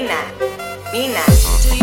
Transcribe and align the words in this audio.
Mina, 0.00 0.16
Mina. 0.38 0.50
Mean 0.94 1.12
that. 1.12 1.79